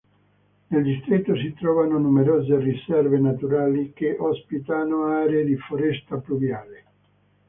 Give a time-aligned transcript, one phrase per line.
[0.69, 6.85] Nel distretto si trovano numerose riserve naturali che ospitano aree di foresta pluviale.